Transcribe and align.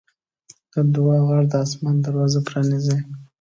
د 0.73 0.75
دعا 0.93 1.17
غږ 1.27 1.45
د 1.51 1.55
اسمان 1.65 1.95
دروازه 2.05 2.39
پرانیزي. 2.47 2.97